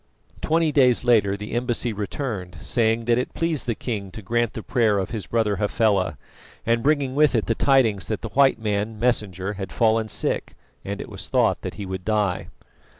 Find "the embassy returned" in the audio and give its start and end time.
1.37-2.57